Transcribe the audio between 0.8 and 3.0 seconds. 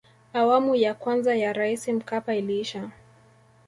kwanza ya raisi mkapa iliisha